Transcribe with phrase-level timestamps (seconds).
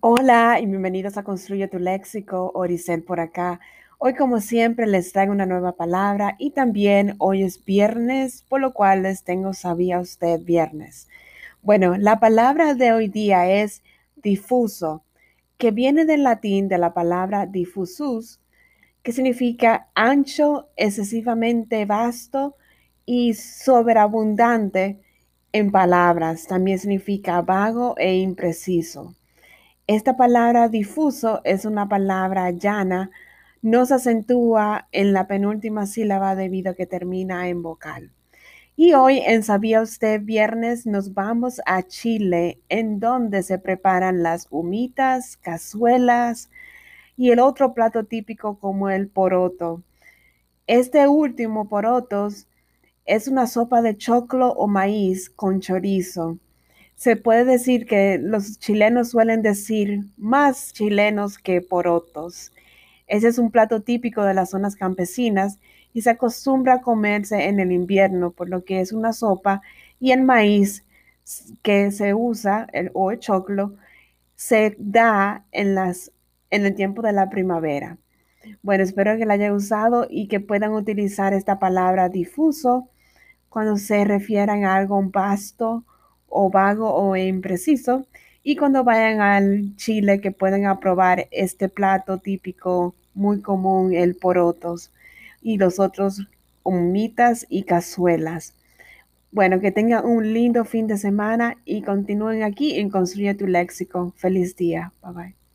[0.00, 3.58] Hola y bienvenidos a Construye tu Léxico, Oricel por acá.
[3.96, 8.74] Hoy como siempre les traigo una nueva palabra y también hoy es viernes, por lo
[8.74, 11.08] cual les tengo Sabía usted viernes.
[11.62, 13.82] Bueno, la palabra de hoy día es
[14.16, 15.04] difuso,
[15.56, 18.40] que viene del latín de la palabra difusus,
[19.02, 22.56] que significa ancho, excesivamente vasto
[23.06, 25.00] y sobreabundante
[25.52, 26.46] en palabras.
[26.46, 29.14] También significa vago e impreciso.
[29.88, 33.10] Esta palabra difuso es una palabra llana,
[33.62, 38.12] no se acentúa en la penúltima sílaba debido a que termina en vocal.
[38.76, 44.46] Y hoy en Sabía usted viernes nos vamos a Chile, en donde se preparan las
[44.50, 46.50] humitas, cazuelas
[47.16, 49.82] y el otro plato típico como el poroto.
[50.66, 52.46] Este último porotos
[53.06, 56.38] es una sopa de choclo o maíz con chorizo
[56.98, 62.52] se puede decir que los chilenos suelen decir más chilenos que porotos.
[63.06, 65.60] Ese es un plato típico de las zonas campesinas
[65.94, 69.62] y se acostumbra a comerse en el invierno, por lo que es una sopa
[70.00, 70.84] y el maíz
[71.62, 73.76] que se usa, el, o el choclo,
[74.34, 76.10] se da en, las,
[76.50, 77.96] en el tiempo de la primavera.
[78.60, 82.88] Bueno, espero que la haya usado y que puedan utilizar esta palabra difuso
[83.48, 85.84] cuando se refieran a algo vasto
[86.28, 88.06] o vago o impreciso.
[88.42, 94.90] Y cuando vayan al Chile que pueden aprobar este plato típico muy común, el porotos
[95.42, 96.26] y los otros
[96.62, 98.54] humitas y cazuelas.
[99.30, 104.14] Bueno, que tengan un lindo fin de semana y continúen aquí en Construye tu Léxico.
[104.16, 104.92] Feliz día.
[105.02, 105.47] Bye bye.